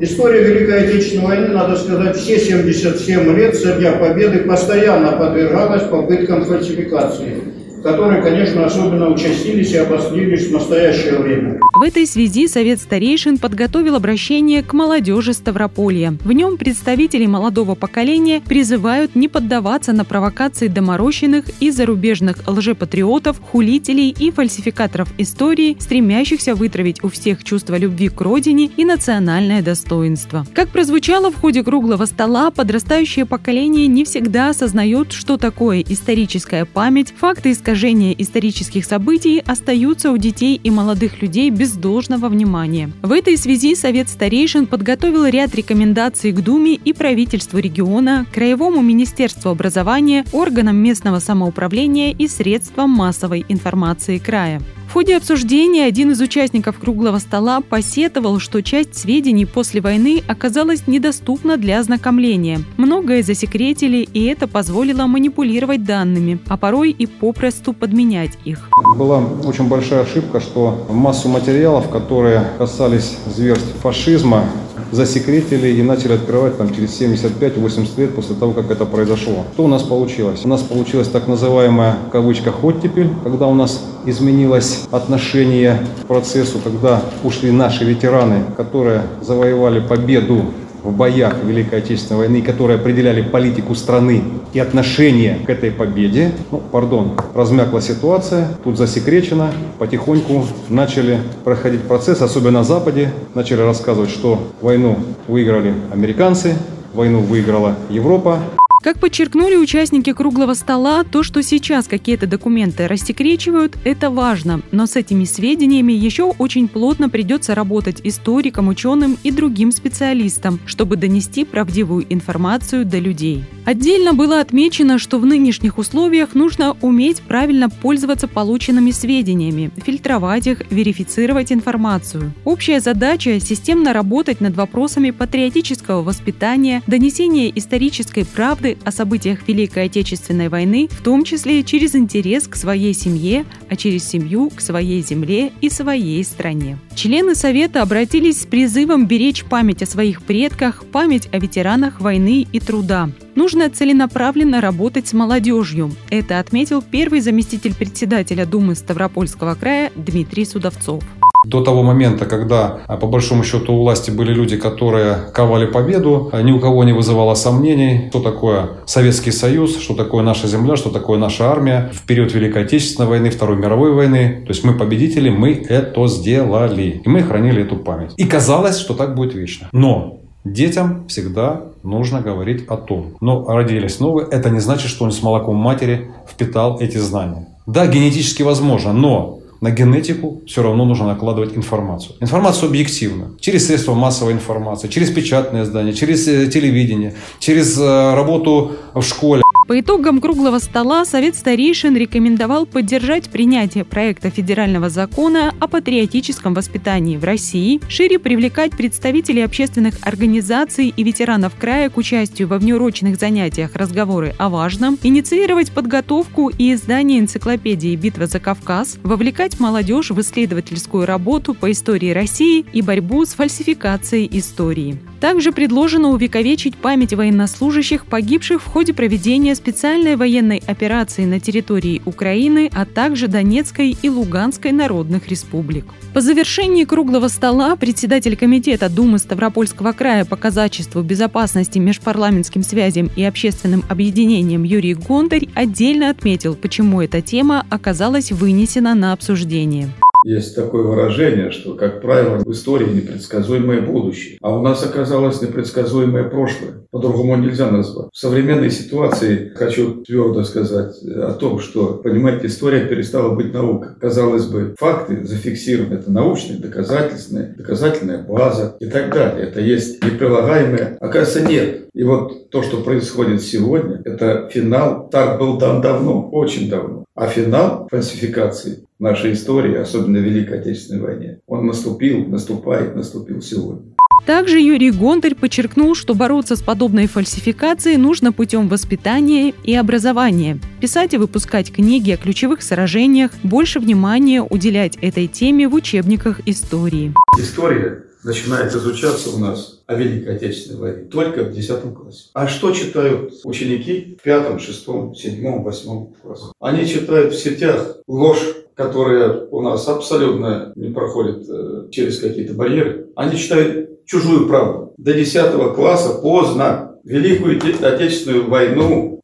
История 0.00 0.42
Великой 0.42 0.88
Отечественной 0.88 1.26
войны, 1.26 1.48
надо 1.48 1.76
сказать, 1.76 2.16
все 2.16 2.38
77 2.38 3.36
лет 3.36 3.54
со 3.54 3.74
дня 3.74 3.92
Победы 3.92 4.38
постоянно 4.38 5.12
подвергалась 5.12 5.82
попыткам 5.82 6.44
фальсификации 6.44 7.59
которые, 7.82 8.22
конечно, 8.22 8.64
особенно 8.64 9.08
участились 9.08 9.72
и 9.72 9.78
обострились 9.78 10.48
в 10.48 10.52
настоящее 10.52 11.18
время. 11.18 11.60
В 11.72 11.82
этой 11.82 12.06
связи 12.06 12.46
Совет 12.46 12.80
старейшин 12.80 13.38
подготовил 13.38 13.94
обращение 13.94 14.62
к 14.62 14.72
молодежи 14.72 15.32
Ставрополья. 15.32 16.14
В 16.24 16.32
нем 16.32 16.56
представители 16.56 17.26
молодого 17.26 17.74
поколения 17.74 18.40
призывают 18.40 19.14
не 19.14 19.28
поддаваться 19.28 19.92
на 19.92 20.04
провокации 20.04 20.68
доморощенных 20.68 21.44
и 21.60 21.70
зарубежных 21.70 22.36
лжепатриотов, 22.46 23.40
хулителей 23.40 24.10
и 24.10 24.30
фальсификаторов 24.30 25.08
истории, 25.18 25.76
стремящихся 25.78 26.54
вытравить 26.54 27.02
у 27.02 27.08
всех 27.08 27.44
чувство 27.44 27.76
любви 27.76 28.08
к 28.08 28.20
родине 28.20 28.70
и 28.76 28.84
национальное 28.84 29.62
достоинство. 29.62 30.44
Как 30.54 30.68
прозвучало 30.68 31.30
в 31.30 31.36
ходе 31.36 31.62
круглого 31.62 32.04
стола, 32.04 32.50
подрастающее 32.50 33.24
поколение 33.24 33.86
не 33.86 34.04
всегда 34.04 34.50
осознает, 34.50 35.12
что 35.12 35.36
такое 35.38 35.82
историческая 35.86 36.64
память, 36.64 37.14
факты 37.16 37.52
искажения 37.52 37.69
искажения 37.70 38.12
исторических 38.18 38.84
событий 38.84 39.40
остаются 39.46 40.10
у 40.10 40.16
детей 40.16 40.60
и 40.60 40.70
молодых 40.72 41.22
людей 41.22 41.50
без 41.50 41.72
должного 41.74 42.28
внимания. 42.28 42.90
В 43.00 43.12
этой 43.12 43.36
связи 43.36 43.76
Совет 43.76 44.08
старейшин 44.08 44.66
подготовил 44.66 45.24
ряд 45.26 45.54
рекомендаций 45.54 46.32
к 46.32 46.40
Думе 46.40 46.74
и 46.74 46.92
правительству 46.92 47.58
региона, 47.58 48.26
Краевому 48.34 48.82
министерству 48.82 49.50
образования, 49.50 50.24
органам 50.32 50.78
местного 50.78 51.20
самоуправления 51.20 52.10
и 52.10 52.26
средствам 52.26 52.90
массовой 52.90 53.44
информации 53.48 54.18
края. 54.18 54.60
В 54.90 54.92
ходе 54.92 55.16
обсуждения 55.16 55.84
один 55.84 56.10
из 56.10 56.20
участников 56.20 56.80
круглого 56.80 57.18
стола 57.18 57.60
посетовал, 57.60 58.40
что 58.40 58.60
часть 58.60 58.98
сведений 58.98 59.46
после 59.46 59.80
войны 59.80 60.20
оказалась 60.26 60.88
недоступна 60.88 61.56
для 61.56 61.78
ознакомления. 61.78 62.62
Многое 62.76 63.22
засекретили, 63.22 63.98
и 63.98 64.24
это 64.24 64.48
позволило 64.48 65.06
манипулировать 65.06 65.84
данными, 65.84 66.40
а 66.48 66.56
порой 66.56 66.90
и 66.90 67.06
попросту 67.06 67.72
подменять 67.72 68.36
их. 68.44 68.68
Была 68.96 69.18
очень 69.44 69.68
большая 69.68 70.02
ошибка, 70.02 70.40
что 70.40 70.88
массу 70.90 71.28
материалов, 71.28 71.88
которые 71.88 72.42
касались 72.58 73.16
зверств 73.26 73.72
фашизма, 73.80 74.44
засекретили 74.92 75.68
и 75.68 75.82
начали 75.82 76.14
открывать 76.14 76.58
там 76.58 76.74
через 76.74 77.00
75-80 77.00 78.00
лет 78.00 78.14
после 78.14 78.34
того, 78.34 78.52
как 78.52 78.70
это 78.70 78.84
произошло. 78.84 79.44
Что 79.54 79.64
у 79.64 79.68
нас 79.68 79.82
получилось? 79.82 80.44
У 80.44 80.48
нас 80.48 80.62
получилась 80.62 81.08
так 81.08 81.28
называемая 81.28 81.96
в 82.08 82.10
кавычках 82.10 82.64
оттепель, 82.64 83.10
когда 83.22 83.46
у 83.46 83.54
нас 83.54 83.82
изменилось 84.06 84.84
отношение 84.90 85.78
к 86.02 86.06
процессу, 86.06 86.58
когда 86.62 87.02
ушли 87.22 87.50
наши 87.50 87.84
ветераны, 87.84 88.44
которые 88.56 89.02
завоевали 89.20 89.80
победу 89.80 90.46
в 90.82 90.92
боях 90.92 91.36
Великой 91.44 91.80
Отечественной 91.80 92.18
войны, 92.18 92.42
которые 92.42 92.78
определяли 92.78 93.22
политику 93.22 93.74
страны 93.74 94.22
и 94.52 94.58
отношение 94.58 95.36
к 95.46 95.50
этой 95.50 95.70
победе. 95.70 96.32
Ну, 96.50 96.58
пардон, 96.58 97.12
размякла 97.34 97.80
ситуация, 97.80 98.48
тут 98.64 98.76
засекречено, 98.78 99.52
потихоньку 99.78 100.44
начали 100.68 101.18
проходить 101.44 101.82
процесс, 101.82 102.22
особенно 102.22 102.58
на 102.58 102.64
Западе, 102.64 103.12
начали 103.34 103.60
рассказывать, 103.60 104.10
что 104.10 104.38
войну 104.60 104.98
выиграли 105.28 105.74
американцы, 105.92 106.54
войну 106.94 107.20
выиграла 107.20 107.76
Европа, 107.88 108.38
Как 108.82 108.98
подчеркнули 108.98 109.56
участники 109.56 110.10
круглого 110.14 110.54
стола, 110.54 111.04
то, 111.04 111.22
что 111.22 111.42
сейчас 111.42 111.86
какие-то 111.86 112.26
документы 112.26 112.88
рассекречивают, 112.88 113.76
это 113.84 114.08
важно, 114.08 114.62
но 114.72 114.86
с 114.86 114.96
этими 114.96 115.24
сведениями 115.24 115.92
еще 115.92 116.24
очень 116.38 116.66
плотно 116.66 117.10
придется 117.10 117.54
работать 117.54 118.00
историкам, 118.04 118.68
ученым 118.68 119.18
и 119.22 119.30
другим 119.30 119.70
специалистам, 119.70 120.58
чтобы 120.64 120.96
донести 120.96 121.44
правдивую 121.44 122.06
информацию 122.08 122.86
до 122.86 122.98
людей. 122.98 123.44
Отдельно 123.66 124.14
было 124.14 124.40
отмечено, 124.40 124.98
что 124.98 125.18
в 125.18 125.26
нынешних 125.26 125.76
условиях 125.76 126.34
нужно 126.34 126.74
уметь 126.80 127.20
правильно 127.20 127.68
пользоваться 127.68 128.28
полученными 128.28 128.92
сведениями, 128.92 129.70
фильтровать 129.84 130.46
их, 130.46 130.62
верифицировать 130.70 131.52
информацию. 131.52 132.32
Общая 132.46 132.80
задача– 132.80 133.38
системно 133.40 133.92
работать 133.92 134.40
над 134.40 134.56
вопросами 134.56 135.10
патриотического 135.10 136.00
воспитания, 136.02 136.82
донесения 136.86 137.52
исторической 137.54 138.24
правды 138.24 138.69
о 138.84 138.92
событиях 138.92 139.46
Великой 139.46 139.84
Отечественной 139.84 140.48
войны, 140.48 140.88
в 140.90 141.02
том 141.02 141.24
числе 141.24 141.62
через 141.62 141.94
интерес 141.94 142.46
к 142.46 142.56
своей 142.56 142.94
семье, 142.94 143.44
а 143.68 143.76
через 143.76 144.08
семью 144.08 144.50
к 144.50 144.60
своей 144.60 145.02
земле 145.02 145.52
и 145.60 145.70
своей 145.70 146.22
стране. 146.24 146.78
Члены 146.94 147.34
Совета 147.34 147.82
обратились 147.82 148.42
с 148.42 148.46
призывом 148.46 149.06
беречь 149.06 149.44
память 149.44 149.82
о 149.82 149.86
своих 149.86 150.22
предках, 150.22 150.84
память 150.84 151.28
о 151.32 151.38
ветеранах 151.38 152.00
войны 152.00 152.46
и 152.50 152.60
труда. 152.60 153.10
Нужно 153.34 153.70
целенаправленно 153.70 154.60
работать 154.60 155.08
с 155.08 155.12
молодежью. 155.12 155.92
Это 156.10 156.38
отметил 156.40 156.82
первый 156.82 157.20
заместитель 157.20 157.74
председателя 157.74 158.44
Думы 158.44 158.74
Ставропольского 158.74 159.54
края 159.54 159.92
Дмитрий 159.94 160.44
Судовцов. 160.44 161.02
До 161.46 161.62
того 161.62 161.82
момента, 161.82 162.26
когда, 162.26 162.80
а, 162.86 162.98
по 162.98 163.06
большому 163.06 163.44
счету, 163.44 163.72
у 163.72 163.80
власти 163.80 164.10
были 164.10 164.34
люди, 164.34 164.58
которые 164.58 165.14
ковали 165.32 165.64
победу, 165.64 166.28
а, 166.32 166.42
ни 166.42 166.52
у 166.52 166.60
кого 166.60 166.84
не 166.84 166.92
вызывало 166.92 167.34
сомнений, 167.34 168.08
что 168.10 168.20
такое 168.20 168.72
Советский 168.84 169.30
Союз, 169.30 169.78
что 169.78 169.94
такое 169.94 170.22
наша 170.22 170.48
земля, 170.48 170.76
что 170.76 170.90
такое 170.90 171.18
наша 171.18 171.50
армия 171.50 171.90
в 171.94 172.02
период 172.04 172.34
Великой 172.34 172.64
Отечественной 172.64 173.08
войны, 173.08 173.30
Второй 173.30 173.56
мировой 173.56 173.92
войны. 173.94 174.42
То 174.44 174.50
есть 174.50 174.64
мы 174.64 174.74
победители, 174.74 175.30
мы 175.30 175.54
это 175.54 176.06
сделали. 176.08 177.00
И 177.02 177.08
мы 177.08 177.22
хранили 177.22 177.62
эту 177.62 177.76
память. 177.76 178.12
И 178.18 178.26
казалось, 178.26 178.78
что 178.78 178.92
так 178.92 179.14
будет 179.14 179.34
вечно. 179.34 179.70
Но 179.72 180.18
Детям 180.44 181.06
всегда 181.06 181.64
нужно 181.82 182.22
говорить 182.22 182.66
о 182.66 182.76
том. 182.78 183.14
Но 183.20 183.44
родились 183.46 184.00
новые, 184.00 184.26
это 184.30 184.48
не 184.48 184.60
значит, 184.60 184.88
что 184.88 185.04
он 185.04 185.12
с 185.12 185.22
молоком 185.22 185.56
матери 185.56 186.12
впитал 186.26 186.80
эти 186.80 186.96
знания. 186.96 187.46
Да, 187.66 187.86
генетически 187.86 188.42
возможно, 188.42 188.94
но 188.94 189.39
на 189.60 189.70
генетику 189.70 190.42
все 190.46 190.62
равно 190.62 190.84
нужно 190.84 191.06
накладывать 191.06 191.56
информацию. 191.56 192.16
Информацию 192.20 192.68
объективно. 192.68 193.32
Через 193.40 193.66
средства 193.66 193.94
массовой 193.94 194.32
информации, 194.32 194.88
через 194.88 195.10
печатные 195.10 195.64
издания, 195.64 195.92
через 195.92 196.26
э, 196.28 196.46
телевидение, 196.46 197.14
через 197.38 197.78
э, 197.78 198.14
работу 198.14 198.72
в 198.94 199.02
школе. 199.02 199.42
По 199.70 199.78
итогам 199.78 200.20
круглого 200.20 200.58
стола 200.58 201.04
Совет 201.04 201.36
старейшин 201.36 201.96
рекомендовал 201.96 202.66
поддержать 202.66 203.30
принятие 203.30 203.84
проекта 203.84 204.28
федерального 204.28 204.90
закона 204.90 205.54
о 205.60 205.68
патриотическом 205.68 206.54
воспитании 206.54 207.16
в 207.16 207.22
России, 207.22 207.80
шире 207.88 208.18
привлекать 208.18 208.72
представителей 208.72 209.42
общественных 209.42 209.94
организаций 210.02 210.92
и 210.96 211.04
ветеранов 211.04 211.54
края 211.56 211.88
к 211.88 211.98
участию 211.98 212.48
во 212.48 212.58
внеурочных 212.58 213.16
занятиях 213.16 213.76
разговоры 213.76 214.34
о 214.38 214.48
важном, 214.48 214.98
инициировать 215.04 215.70
подготовку 215.70 216.48
и 216.48 216.72
издание 216.72 217.20
энциклопедии 217.20 217.94
«Битва 217.94 218.26
за 218.26 218.40
Кавказ», 218.40 218.98
вовлекать 219.04 219.60
молодежь 219.60 220.10
в 220.10 220.20
исследовательскую 220.20 221.06
работу 221.06 221.54
по 221.54 221.70
истории 221.70 222.10
России 222.10 222.66
и 222.72 222.82
борьбу 222.82 223.24
с 223.24 223.34
фальсификацией 223.34 224.28
истории. 224.32 224.98
Также 225.20 225.52
предложено 225.52 226.10
увековечить 226.10 226.76
память 226.76 227.12
военнослужащих, 227.12 228.06
погибших 228.06 228.62
в 228.62 228.66
ходе 228.66 228.94
проведения 228.94 229.54
специальной 229.54 230.16
военной 230.16 230.62
операции 230.66 231.26
на 231.26 231.38
территории 231.38 232.00
Украины, 232.06 232.70
а 232.72 232.86
также 232.86 233.28
Донецкой 233.28 233.96
и 234.00 234.08
Луганской 234.08 234.72
народных 234.72 235.28
республик. 235.28 235.84
По 236.14 236.22
завершении 236.22 236.84
круглого 236.84 237.28
стола 237.28 237.76
председатель 237.76 238.36
Комитета 238.36 238.88
Думы 238.88 239.18
Ставропольского 239.18 239.92
края 239.92 240.24
по 240.24 240.36
казачеству, 240.36 241.02
безопасности, 241.02 241.78
межпарламентским 241.78 242.62
связям 242.62 243.10
и 243.14 243.22
общественным 243.22 243.84
объединениям 243.88 244.62
Юрий 244.62 244.94
Гонтарь 244.94 245.48
отдельно 245.54 246.10
отметил, 246.10 246.54
почему 246.54 247.02
эта 247.02 247.20
тема 247.20 247.66
оказалась 247.68 248.32
вынесена 248.32 248.94
на 248.94 249.12
обсуждение. 249.12 249.90
Есть 250.24 250.54
такое 250.54 250.82
выражение, 250.82 251.50
что, 251.50 251.74
как 251.74 252.02
правило, 252.02 252.36
в 252.44 252.50
истории 252.50 252.92
непредсказуемое 252.92 253.80
будущее, 253.80 254.36
а 254.42 254.54
у 254.54 254.60
нас 254.60 254.84
оказалось 254.84 255.40
непредсказуемое 255.40 256.24
прошлое. 256.24 256.84
По-другому 256.90 257.36
нельзя 257.36 257.70
назвать. 257.70 258.08
В 258.12 258.18
современной 258.18 258.70
ситуации 258.70 259.52
хочу 259.54 260.02
твердо 260.02 260.42
сказать 260.44 260.94
о 261.04 261.32
том, 261.32 261.58
что, 261.60 262.00
понимаете, 262.04 262.48
история 262.48 262.84
перестала 262.84 263.34
быть 263.34 263.54
наукой. 263.54 263.90
Казалось 263.98 264.46
бы, 264.46 264.74
факты 264.78 265.24
зафиксированы, 265.24 265.94
это 265.94 266.10
научные, 266.10 266.58
доказательственные, 266.58 267.54
доказательная 267.56 268.22
база 268.22 268.76
и 268.80 268.86
так 268.86 269.14
далее. 269.14 269.46
Это 269.46 269.60
есть 269.60 270.04
неприлагаемое. 270.04 270.98
Оказывается, 271.00 271.48
нет. 271.48 271.86
И 271.94 272.02
вот 272.02 272.50
то, 272.50 272.62
что 272.62 272.82
происходит 272.82 273.42
сегодня, 273.42 274.02
это 274.04 274.48
финал. 274.52 275.08
Так 275.10 275.38
был 275.38 275.58
дан 275.58 275.80
давно, 275.80 276.28
очень 276.30 276.68
давно. 276.68 277.04
А 277.20 277.26
финал 277.26 277.86
фальсификации 277.90 278.86
нашей 278.98 279.34
истории, 279.34 279.76
особенно 279.76 280.20
в 280.20 280.22
Великой 280.22 280.60
Отечественной 280.60 281.02
войне, 281.02 281.40
он 281.46 281.66
наступил, 281.66 282.24
наступает, 282.24 282.96
наступил 282.96 283.42
сегодня. 283.42 283.92
Также 284.24 284.58
Юрий 284.58 284.90
Гонтарь 284.90 285.34
подчеркнул, 285.34 285.94
что 285.94 286.14
бороться 286.14 286.56
с 286.56 286.62
подобной 286.62 287.08
фальсификацией 287.08 287.98
нужно 287.98 288.32
путем 288.32 288.68
воспитания 288.68 289.52
и 289.64 289.74
образования. 289.74 290.60
Писать 290.80 291.12
и 291.12 291.18
выпускать 291.18 291.70
книги 291.70 292.10
о 292.10 292.16
ключевых 292.16 292.62
сражениях, 292.62 293.32
больше 293.42 293.80
внимания 293.80 294.40
уделять 294.40 294.96
этой 295.02 295.26
теме 295.26 295.68
в 295.68 295.74
учебниках 295.74 296.40
истории. 296.46 297.12
История 297.38 298.04
начинает 298.24 298.72
изучаться 298.74 299.30
у 299.30 299.38
нас 299.38 299.80
о 299.86 299.94
Великой 299.94 300.36
Отечественной 300.36 300.80
войне 300.80 301.04
только 301.04 301.44
в 301.44 301.52
10 301.52 301.94
классе. 301.94 302.28
А 302.34 302.46
что 302.46 302.72
читают 302.72 303.34
ученики 303.44 304.16
в 304.20 304.22
пятом, 304.22 304.58
шестом, 304.58 305.14
седьмом, 305.14 305.62
восьмом 305.62 306.14
классе? 306.22 306.44
Они 306.60 306.86
читают 306.86 307.34
в 307.34 307.38
сетях 307.38 307.96
ложь, 308.06 308.56
которая 308.74 309.46
у 309.46 309.60
нас 309.60 309.88
абсолютно 309.88 310.72
не 310.74 310.90
проходит 310.90 311.48
э, 311.48 311.88
через 311.90 312.18
какие-то 312.18 312.54
барьеры. 312.54 313.08
Они 313.16 313.36
читают 313.36 314.04
чужую 314.06 314.48
правду. 314.48 314.94
До 314.96 315.12
10 315.12 315.74
класса 315.74 316.20
поздно. 316.20 316.86
Великую 317.02 317.56
Отечественную 317.56 318.50
войну, 318.50 319.20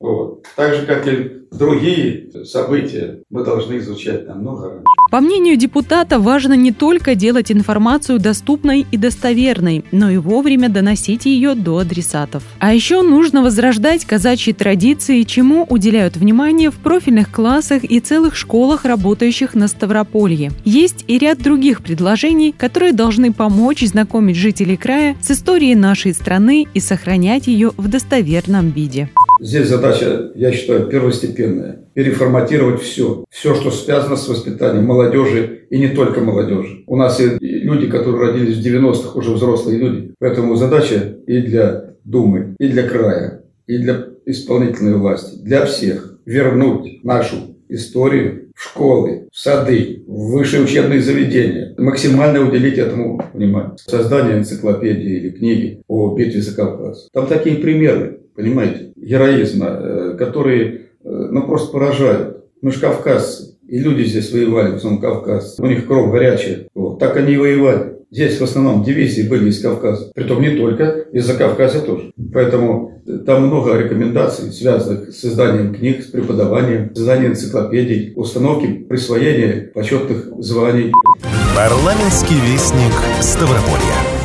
так 0.54 0.74
же, 0.74 0.86
как 0.86 1.06
и 1.06 1.46
другие 1.50 2.28
события, 2.44 3.18
мы 3.30 3.44
должны 3.44 3.78
изучать 3.78 4.26
намного 4.26 4.68
раньше. 4.68 4.84
По 5.10 5.20
мнению 5.20 5.56
депутата, 5.56 6.18
важно 6.18 6.54
не 6.54 6.72
только 6.72 7.14
делать 7.14 7.52
информацию 7.52 8.18
доступной 8.18 8.84
и 8.90 8.96
достоверной, 8.96 9.84
но 9.92 10.10
и 10.10 10.16
вовремя 10.16 10.68
доносить 10.68 11.26
ее 11.26 11.54
до 11.54 11.78
адресатов. 11.78 12.42
А 12.58 12.74
еще 12.74 13.02
нужно 13.02 13.42
возрождать 13.42 14.04
казачьи 14.04 14.52
традиции, 14.52 15.22
чему 15.22 15.64
уделяют 15.68 16.16
внимание 16.16 16.70
в 16.70 16.74
профильных 16.74 17.30
классах 17.30 17.84
и 17.84 18.00
целых 18.00 18.34
школах, 18.34 18.84
работающих 18.84 19.54
на 19.54 19.68
Ставрополье. 19.68 20.50
Есть 20.64 21.04
и 21.06 21.18
ряд 21.18 21.38
других 21.38 21.82
предложений, 21.82 22.54
которые 22.58 22.92
должны 22.92 23.32
помочь 23.32 23.82
знакомить 23.82 24.36
жителей 24.36 24.76
края 24.76 25.16
с 25.22 25.30
историей 25.30 25.76
нашей 25.76 26.14
страны 26.14 26.66
и 26.74 26.80
сохранять 26.80 27.46
ее 27.46 27.72
в 27.76 27.88
достоверном 27.88 28.70
виде. 28.70 29.08
Здесь 29.40 29.68
задача, 29.68 30.32
я 30.34 30.52
считаю, 30.52 30.86
первостепенная. 30.86 31.80
Переформатировать 31.94 32.80
все. 32.80 33.24
Все, 33.30 33.54
что 33.54 33.70
связано 33.70 34.16
с 34.16 34.28
воспитанием 34.28 34.84
молодежи 34.84 35.66
и 35.70 35.78
не 35.78 35.88
только 35.88 36.20
молодежи. 36.20 36.84
У 36.86 36.96
нас 36.96 37.20
и 37.20 37.38
люди, 37.40 37.88
которые 37.88 38.30
родились 38.30 38.58
в 38.58 38.66
90-х, 38.66 39.18
уже 39.18 39.32
взрослые 39.32 39.78
люди. 39.78 40.14
Поэтому 40.18 40.56
задача 40.56 41.18
и 41.26 41.40
для 41.42 41.86
Думы, 42.06 42.54
и 42.60 42.68
для 42.68 42.84
края, 42.84 43.42
и 43.66 43.78
для 43.78 44.06
исполнительной 44.26 44.94
власти, 44.94 45.42
для 45.42 45.66
всех 45.66 46.20
вернуть 46.24 47.02
нашу 47.02 47.56
историю 47.68 48.50
в 48.54 48.62
школы, 48.62 49.28
в 49.32 49.36
сады, 49.36 50.04
в 50.06 50.30
высшие 50.30 50.62
учебные 50.62 51.02
заведения. 51.02 51.74
Максимально 51.76 52.46
уделить 52.46 52.78
этому 52.78 53.20
внимание. 53.34 53.72
Создание 53.76 54.38
энциклопедии 54.38 55.18
или 55.18 55.30
книги 55.30 55.82
о 55.88 56.14
битве 56.14 56.40
за 56.40 56.54
Кавказ. 56.54 57.08
Там 57.12 57.26
такие 57.26 57.56
примеры 57.56 58.20
понимаете, 58.36 58.92
героизма, 58.96 59.66
э, 59.68 60.16
которые 60.18 60.64
э, 60.72 60.78
ну, 61.04 61.42
просто 61.46 61.72
поражают. 61.72 62.44
Мы 62.62 62.70
же 62.70 62.80
кавказцы, 62.80 63.56
и 63.66 63.78
люди 63.78 64.04
здесь 64.04 64.32
воевали, 64.32 64.72
в 64.72 64.76
основном 64.76 65.00
кавказцы. 65.00 65.62
У 65.62 65.66
них 65.66 65.86
кровь 65.86 66.10
горячая. 66.10 66.68
Вот. 66.74 66.98
Так 66.98 67.16
они 67.16 67.34
и 67.34 67.38
воевали. 67.38 67.96
Здесь 68.10 68.38
в 68.38 68.44
основном 68.44 68.84
дивизии 68.84 69.28
были 69.28 69.48
из 69.50 69.60
Кавказа. 69.60 70.12
Притом 70.14 70.40
не 70.40 70.56
только, 70.56 71.06
из-за 71.12 71.34
Кавказа 71.34 71.80
тоже. 71.80 72.12
Поэтому 72.32 73.02
э, 73.04 73.18
там 73.26 73.46
много 73.46 73.76
рекомендаций, 73.76 74.52
связанных 74.52 75.12
с 75.12 75.24
изданием 75.24 75.74
книг, 75.74 76.02
с 76.02 76.06
преподаванием, 76.06 76.94
созданием 76.94 77.32
энциклопедий, 77.32 78.12
установки 78.14 78.68
присвоения 78.88 79.70
почетных 79.74 80.28
званий. 80.38 80.92
Парламентский 81.54 82.36
вестник 82.36 82.92
Ставрополья. 83.20 84.15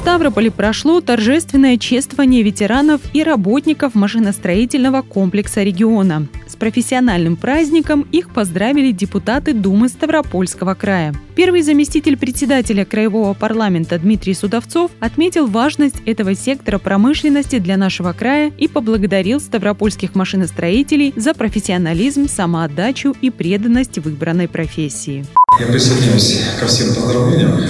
Ставрополе 0.00 0.50
прошло 0.50 1.02
торжественное 1.02 1.76
чествование 1.76 2.42
ветеранов 2.42 3.02
и 3.12 3.22
работников 3.22 3.94
машиностроительного 3.94 5.02
комплекса 5.02 5.62
региона. 5.62 6.26
С 6.48 6.56
профессиональным 6.56 7.36
праздником 7.36 8.06
их 8.10 8.32
поздравили 8.32 8.92
депутаты 8.92 9.52
Думы 9.52 9.90
Ставропольского 9.90 10.72
края. 10.72 11.14
Первый 11.34 11.60
заместитель 11.60 12.16
председателя 12.16 12.86
Краевого 12.86 13.34
парламента 13.34 13.98
Дмитрий 13.98 14.32
Судовцов 14.32 14.90
отметил 15.00 15.46
важность 15.46 16.00
этого 16.06 16.34
сектора 16.34 16.78
промышленности 16.78 17.58
для 17.58 17.76
нашего 17.76 18.14
края 18.14 18.52
и 18.56 18.68
поблагодарил 18.68 19.38
ставропольских 19.38 20.14
машиностроителей 20.14 21.12
за 21.14 21.34
профессионализм, 21.34 22.26
самоотдачу 22.26 23.14
и 23.20 23.28
преданность 23.28 23.98
выбранной 23.98 24.48
профессии. 24.48 25.26
Я 25.60 25.66
присоединяюсь 25.66 26.40
ко 26.58 26.66
всем 26.66 26.94
поздравлениям. 26.94 27.60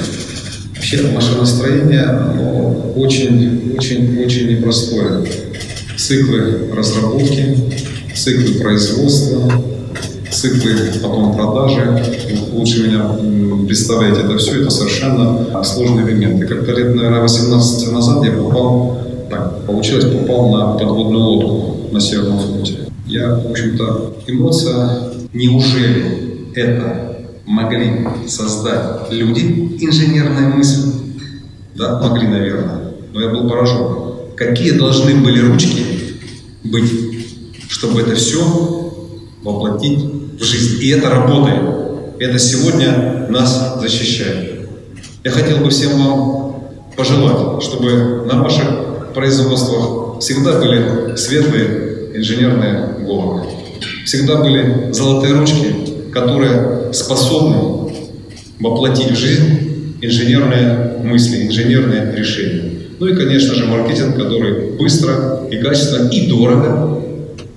Вообще 0.80 1.02
машиностроение 1.12 2.08
очень-очень-очень 2.96 4.49
непростое. 4.49 5.26
Циклы 5.94 6.70
разработки, 6.75 7.54
циклы 8.14 8.54
производства, 8.54 9.52
циклы 10.30 10.72
потом 11.02 11.34
продажи. 11.37 12.02
Лучше 12.54 12.87
меня 12.87 13.10
представляете 13.66 14.22
это 14.22 14.38
все, 14.38 14.62
это 14.62 14.70
совершенно 14.70 15.62
сложные 15.62 16.06
элементы. 16.06 16.46
Как-то 16.46 16.72
лет, 16.72 16.94
наверное, 16.94 17.20
18 17.20 17.92
назад 17.92 18.25
я 18.25 18.32
попал, 18.32 19.02
так 19.28 19.66
получилось, 19.66 20.06
попал 20.06 20.49
на 20.49 20.78
подводную 20.78 21.22
лодку 21.22 21.92
на 21.92 22.00
Северном 22.00 22.38
флоте. 22.38 22.78
Я, 23.06 23.34
в 23.34 23.50
общем-то, 23.50 24.14
эмоция, 24.26 25.10
неужели 25.34 26.54
это 26.54 27.10
могли 27.50 28.07
создать 28.28 29.11
люди 29.11 29.76
инженерная 29.80 30.49
мысль? 30.49 30.92
Да, 31.75 31.99
могли, 32.00 32.28
наверное. 32.28 32.92
Но 33.12 33.21
я 33.21 33.28
был 33.30 33.49
поражен. 33.49 34.37
Какие 34.37 34.73
должны 34.73 35.16
были 35.16 35.40
ручки 35.40 35.85
быть, 36.64 37.26
чтобы 37.69 38.02
это 38.02 38.14
все 38.14 38.40
воплотить 39.42 39.99
в 40.38 40.45
жизнь? 40.45 40.83
И 40.83 40.88
это 40.90 41.11
работает. 41.11 41.62
Это 42.21 42.38
сегодня 42.38 43.26
нас 43.28 43.80
защищает. 43.80 44.69
Я 45.25 45.30
хотел 45.30 45.59
бы 45.59 45.71
всем 45.71 45.99
вам 45.99 46.54
пожелать, 46.97 47.62
чтобы 47.62 48.26
на 48.26 48.42
ваших 48.42 49.12
производствах 49.12 50.21
всегда 50.21 50.59
были 50.61 51.16
светлые 51.16 52.16
инженерные 52.16 53.04
головы. 53.04 53.42
Всегда 54.04 54.37
были 54.37 54.92
золотые 54.92 55.35
ручки, 55.35 56.11
которые 56.12 56.79
способны 56.92 57.92
воплотить 58.59 59.11
в 59.11 59.16
жизнь 59.16 59.97
инженерные 60.02 60.99
мысли, 61.02 61.47
инженерные 61.47 62.14
решения. 62.14 62.73
Ну 62.99 63.06
и, 63.06 63.14
конечно 63.14 63.54
же, 63.54 63.66
маркетинг, 63.66 64.16
который 64.16 64.73
быстро 64.73 65.47
и 65.50 65.56
качественно 65.56 66.09
и 66.11 66.26
дорого 66.28 67.02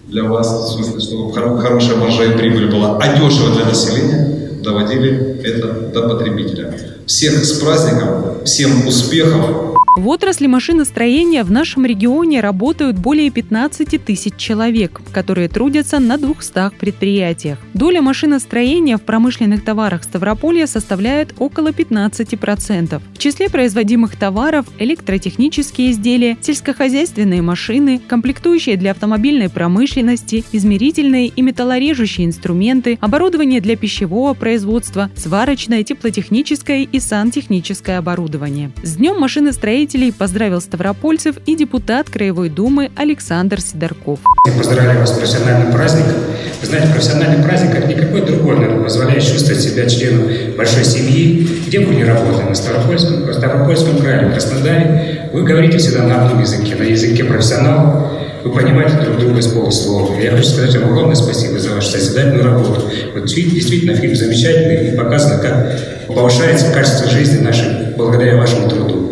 для 0.07 0.23
вас, 0.23 0.47
в 0.47 0.75
смысле, 0.75 1.01
чтобы 1.01 1.33
хорошая 1.33 1.97
маржа 1.97 2.25
и 2.25 2.37
прибыль 2.37 2.71
была, 2.71 2.97
а 2.97 3.17
дешево 3.17 3.55
для 3.55 3.65
населения, 3.65 4.51
доводили 4.63 5.41
это 5.43 5.89
до 5.93 6.07
потребителя. 6.07 6.73
Всех 7.05 7.43
с 7.43 7.59
праздником, 7.59 8.45
всем 8.45 8.87
успехов, 8.87 9.72
в 9.95 10.07
отрасли 10.07 10.47
машиностроения 10.47 11.43
в 11.43 11.51
нашем 11.51 11.85
регионе 11.85 12.41
работают 12.41 12.97
более 12.97 13.29
15 13.29 14.03
тысяч 14.03 14.35
человек, 14.38 15.01
которые 15.12 15.47
трудятся 15.50 16.00
на 16.00 16.17
200 16.17 16.75
предприятиях. 16.79 17.59
Доля 17.75 18.01
машиностроения 18.01 18.97
в 18.97 19.03
промышленных 19.03 19.63
товарах 19.63 20.03
Ставрополья 20.03 20.65
составляет 20.65 21.35
около 21.38 21.67
15%. 21.67 23.01
В 23.13 23.17
числе 23.19 23.50
производимых 23.50 24.15
товаров 24.15 24.65
электротехнические 24.79 25.91
изделия, 25.91 26.38
сельскохозяйственные 26.41 27.43
машины, 27.43 28.01
комплектующие 28.07 28.77
для 28.77 28.91
автомобильной 28.91 29.50
промышленности, 29.50 30.43
измерительные 30.51 31.27
и 31.27 31.41
металлорежущие 31.43 32.25
инструменты, 32.25 32.97
оборудование 33.00 33.62
для 33.62 33.75
пищевого 33.75 34.33
производства, 34.33 35.12
сварочное, 35.15 35.83
теплотехническое 35.83 36.88
и 36.91 37.00
сантехническое 37.00 38.00
оборудование. 38.00 38.71
С 38.81 38.95
Днем 38.95 39.19
машиностроения 39.19 39.82
строителей 39.83 40.13
поздравил 40.13 40.61
ставропольцев 40.61 41.35
и 41.45 41.57
депутат 41.57 42.09
Краевой 42.09 42.47
Думы 42.47 42.89
Александр 42.95 43.59
Сидорков. 43.59 44.17
Я 44.47 44.53
поздравляю 44.57 44.99
вас 45.01 45.09
с 45.09 45.17
профессиональным 45.17 45.73
праздником. 45.73 46.13
Вы 46.61 46.67
знаете, 46.67 46.87
профессиональный 46.93 47.43
праздник, 47.43 47.73
как 47.73 47.89
никакой 47.89 48.21
другой, 48.21 48.55
наверное, 48.55 48.83
позволяет 48.85 49.21
чувствовать 49.21 49.61
себя 49.61 49.89
членом 49.89 50.55
большой 50.55 50.85
семьи, 50.85 51.45
где 51.67 51.81
бы 51.81 51.87
вы 51.87 51.95
ни 51.95 52.03
работали, 52.03 52.47
на 52.47 52.55
Ставропольском, 52.55 53.33
Ставропольском 53.33 53.97
крае, 53.97 54.29
в 54.29 54.31
Краснодаре. 54.31 55.29
Вы 55.33 55.43
говорите 55.43 55.79
всегда 55.79 56.03
на 56.03 56.23
одном 56.23 56.39
языке, 56.39 56.75
на 56.75 56.83
языке 56.83 57.25
профессионалов. 57.25 58.13
Вы 58.45 58.51
понимаете 58.51 58.95
друг 59.01 59.19
друга 59.19 59.41
с 59.41 59.47
полуслова. 59.47 60.17
Я 60.17 60.31
хочу 60.31 60.45
сказать 60.45 60.73
вам 60.77 60.91
огромное 60.91 61.15
спасибо 61.15 61.59
за 61.59 61.75
вашу 61.75 61.89
созидательную 61.89 62.45
работу. 62.45 62.89
Вот 63.13 63.25
действительно 63.25 63.95
фильм 63.95 64.15
замечательный 64.15 64.93
и 64.93 64.97
показано, 64.97 65.41
как 65.41 66.07
повышается 66.07 66.71
качество 66.71 67.09
жизни 67.09 67.41
нашей 67.41 67.93
благодаря 67.97 68.37
вашему 68.37 68.69
труду. 68.69 69.02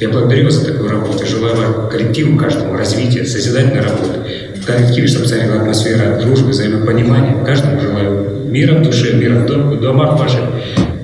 Я 0.00 0.08
благодарю 0.08 0.46
вас 0.46 0.54
за 0.54 0.72
такую 0.72 0.88
работу. 0.88 1.26
Желаю 1.26 1.56
вам 1.56 1.90
коллективу 1.90 2.38
каждому 2.38 2.72
развития, 2.74 3.26
созидательной 3.26 3.82
работы. 3.82 4.20
В 4.56 4.64
коллективе, 4.64 5.06
чтобы 5.06 5.26
царила 5.26 5.56
атмосфера 5.56 6.18
дружбы, 6.18 6.50
взаимопонимания. 6.50 7.44
Каждому 7.44 7.78
желаю 7.78 8.46
мира 8.46 8.78
в 8.78 8.82
душе, 8.82 9.12
мира 9.12 9.40
в 9.40 9.80
домах 9.80 10.18
ваших, 10.18 10.40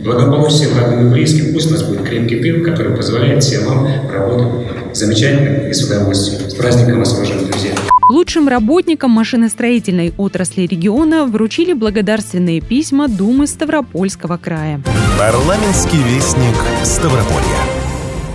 благополучия 0.02 0.68
родным 0.74 1.08
и 1.08 1.10
близким. 1.10 1.52
Пусть 1.52 1.68
у 1.68 1.72
нас 1.72 1.82
будет 1.82 2.04
крепкий 2.04 2.36
тыл, 2.36 2.64
который 2.64 2.96
позволяет 2.96 3.44
всем 3.44 3.66
вам 3.66 3.86
работать 4.10 4.66
замечательно 4.94 5.68
и 5.68 5.74
с 5.74 5.82
удовольствием. 5.84 6.48
С 6.48 6.54
праздником 6.54 7.00
вас, 7.00 7.12
уважаемые 7.12 7.48
друзья! 7.48 7.72
Лучшим 8.10 8.48
работникам 8.48 9.10
машиностроительной 9.10 10.14
отрасли 10.16 10.62
региона 10.62 11.26
вручили 11.26 11.74
благодарственные 11.74 12.62
письма 12.62 13.08
Думы 13.08 13.46
Ставропольского 13.46 14.38
края. 14.38 14.80
Парламентский 15.18 15.98
вестник 15.98 16.56
Ставрополья. 16.82 17.75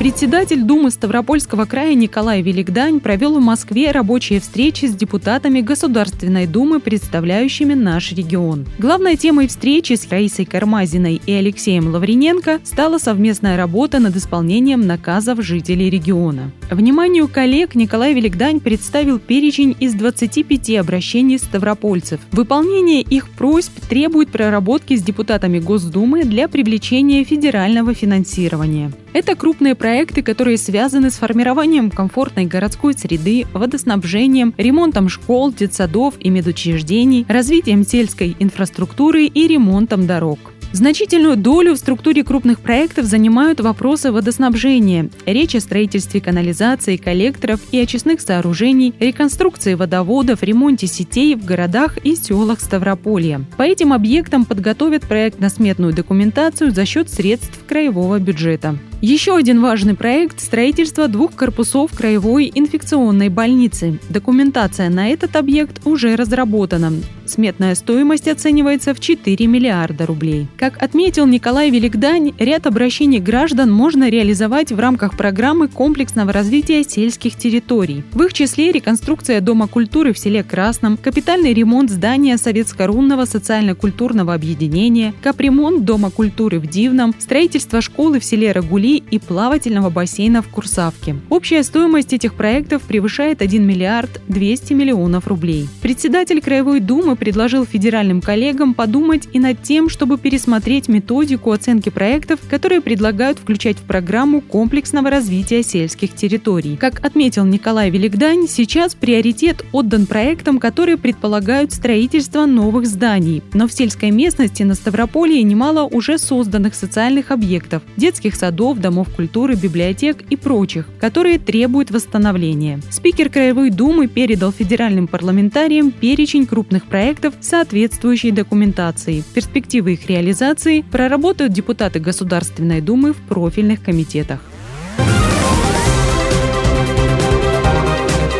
Председатель 0.02 0.64
Думы 0.64 0.90
Ставропольского 0.90 1.66
края 1.66 1.94
Николай 1.94 2.42
Великдань 2.42 3.00
провел 3.00 3.38
в 3.38 3.40
Москве 3.40 3.92
рабочие 3.92 4.40
встречи 4.40 4.88
с 4.88 4.96
депутатами 4.96 5.62
Государственной 5.62 6.48
Думы, 6.48 6.80
представляющими 6.80 7.76
наш 7.76 8.12
регион. 8.12 8.66
Главной 8.80 9.16
темой 9.16 9.48
встречи 9.48 9.94
с 9.94 10.10
Раисой 10.10 10.46
Кармазиной 10.46 11.22
и 11.24 11.32
Алексеем 11.32 11.94
Лаврененко 11.94 12.62
стала 12.64 12.98
совместная 12.98 13.58
работа 13.58 14.00
над 14.00 14.16
исполнением 14.16 14.88
наказов 14.88 15.40
жителей 15.44 15.92
региона. 15.92 16.52
Вниманию 16.72 17.28
коллег 17.28 17.76
Николай 17.76 18.16
Великдань 18.16 18.60
представил 18.60 19.20
перечень 19.20 19.76
из 19.80 19.94
25 19.94 20.78
обращений 20.78 21.38
ставропольцев. 21.38 22.22
Выполнение 22.32 23.02
их 23.02 23.30
просьб 23.30 23.80
требует 23.88 24.32
проработки 24.32 24.96
с 24.96 25.04
депутатами 25.04 25.60
Госдумы 25.60 26.24
для 26.24 26.48
привлечения 26.48 27.24
федерального 27.24 27.94
финансирования. 27.94 28.92
Это 29.14 29.36
крупные 29.36 29.76
проекты, 29.92 30.24
которые 30.24 30.58
связаны 30.58 31.12
с 31.12 31.16
формированием 31.16 31.92
комфортной 31.92 32.46
городской 32.46 32.94
среды, 32.94 33.46
водоснабжением, 33.52 34.54
ремонтом 34.56 35.10
школ, 35.10 35.52
детсадов 35.52 36.14
и 36.18 36.30
медучреждений, 36.30 37.26
развитием 37.28 37.86
сельской 37.86 38.38
инфраструктуры 38.40 39.26
и 39.26 39.48
ремонтом 39.48 40.08
дорог. 40.08 40.40
Значительную 40.72 41.36
долю 41.36 41.74
в 41.74 41.78
структуре 41.78 42.24
крупных 42.24 42.62
проектов 42.62 43.04
занимают 43.04 43.60
вопросы 43.60 44.14
водоснабжения. 44.14 45.10
Речь 45.26 45.56
о 45.56 45.60
строительстве 45.60 46.22
канализации, 46.22 46.96
коллекторов 46.96 47.60
и 47.74 47.78
очистных 47.78 48.22
сооружений, 48.22 48.94
реконструкции 48.98 49.74
водоводов, 49.74 50.42
ремонте 50.42 50.88
сетей 50.88 51.36
в 51.36 51.44
городах 51.44 51.98
и 51.98 52.16
селах 52.16 52.62
Ставрополья. 52.62 53.42
По 53.58 53.64
этим 53.64 53.92
объектам 53.92 54.46
подготовят 54.46 55.02
проектно-сметную 55.02 55.94
документацию 55.94 56.72
за 56.72 56.86
счет 56.86 57.10
средств 57.10 57.60
краевого 57.68 58.20
бюджета. 58.20 58.78
Еще 59.02 59.36
один 59.36 59.62
важный 59.62 59.96
проект– 59.96 60.40
строительство 60.42 61.08
двух 61.08 61.34
корпусов 61.34 61.92
краевой 61.92 62.52
инфекционной 62.54 63.30
больницы. 63.30 64.00
Документация 64.10 64.90
на 64.90 65.10
этот 65.10 65.36
объект 65.36 65.82
уже 65.88 66.16
разработана. 66.16 66.94
Сметная 67.26 67.74
стоимость 67.74 68.28
оценивается 68.28 68.94
в 68.94 69.00
4 69.00 69.48
миллиарда 69.48 70.06
рублей. 70.06 70.46
Как 70.56 70.80
отметил 70.84 71.26
Николай 71.26 71.72
Великдань, 71.72 72.34
ряд 72.38 72.68
обращений 72.68 73.18
граждан 73.18 73.72
можно 73.72 74.08
реализовать 74.08 74.72
в 74.72 74.80
рамках 74.80 75.18
программы 75.18 75.68
комплексного 75.68 76.32
развития 76.32 76.84
сельских 76.84 77.36
территорий. 77.38 78.04
В 78.12 78.22
их 78.22 78.34
числе 78.34 78.72
реконструкция 78.72 79.42
Дома 79.42 79.68
культуры 79.68 80.14
в 80.14 80.20
селе 80.20 80.44
Красном, 80.44 80.98
капитальный 80.98 81.54
ремонт 81.54 81.90
здания 81.90 82.38
Советско-рунного 82.38 83.26
социально-культурного 83.26 84.36
объединения, 84.36 85.16
капремонт 85.24 85.86
Дома 85.86 86.12
культуры 86.12 86.60
в 86.60 86.68
Дивном, 86.68 87.16
строительство 87.18 87.82
школы 87.82 88.20
в 88.20 88.26
селе 88.26 88.52
Рагули 88.52 88.91
и 88.98 89.20
плавательного 89.20 89.90
бассейна 89.90 90.42
в 90.42 90.48
Курсавке. 90.48 91.16
Общая 91.30 91.64
стоимость 91.64 92.14
этих 92.14 92.34
проектов 92.34 92.84
превышает 92.84 93.42
1 93.42 93.66
миллиард 93.66 94.22
200 94.28 94.74
миллионов 94.74 95.28
рублей. 95.28 95.68
Председатель 95.82 96.42
Краевой 96.42 96.80
Думы 96.80 97.16
предложил 97.16 97.66
федеральным 97.66 98.22
коллегам 98.22 98.74
подумать 98.74 99.28
и 99.34 99.40
над 99.40 99.62
тем, 99.64 99.90
чтобы 99.90 100.18
пересмотреть 100.18 100.88
методику 100.88 101.52
оценки 101.52 101.90
проектов, 101.90 102.40
которые 102.50 102.82
предлагают 102.82 103.40
включать 103.40 103.78
в 103.78 103.84
программу 103.84 104.42
комплексного 104.42 105.10
развития 105.10 105.64
сельских 105.64 106.16
территорий. 106.16 106.78
Как 106.78 107.06
отметил 107.06 107.46
Николай 107.46 107.90
Великдань, 107.90 108.48
сейчас 108.48 108.96
приоритет 108.96 109.64
отдан 109.72 110.06
проектам, 110.06 110.60
которые 110.60 110.98
предполагают 110.98 111.72
строительство 111.72 112.46
новых 112.46 112.86
зданий. 112.86 113.44
Но 113.54 113.68
в 113.68 113.74
сельской 113.74 114.12
местности 114.12 114.64
на 114.64 114.76
Ставрополье 114.76 115.44
немало 115.44 115.84
уже 115.84 116.18
созданных 116.18 116.76
социальных 116.76 117.32
объектов– 117.32 117.84
детских 117.98 118.36
садов, 118.36 118.80
домов 118.82 119.08
культуры, 119.16 119.56
библиотек 119.56 120.24
и 120.30 120.36
прочих, 120.36 120.88
которые 121.00 121.40
требуют 121.40 121.92
восстановления. 121.92 122.82
Спикер 122.90 123.30
Краевой 123.30 123.70
Думы 123.70 124.08
передал 124.08 124.52
федеральным 124.52 125.08
парламентариям 125.08 125.92
перечень 125.92 126.46
крупных 126.46 126.86
проектов 126.86 127.36
соответствующей 127.40 128.32
документации. 128.32 129.24
Перспективы 129.34 129.94
их 129.94 130.08
реализации 130.10 130.82
проработают 130.82 131.54
депутаты 131.54 132.00
Государственной 132.00 132.82
Думы 132.82 133.14
в 133.14 133.18
профильных 133.18 133.82
комитетах. 133.82 134.42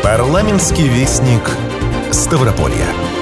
Парламентский 0.02 0.88
вестник 0.88 1.40
Ставрополья. 2.10 3.21